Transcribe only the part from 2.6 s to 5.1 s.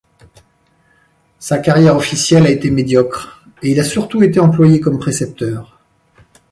médiocre et il a surtout été employé comme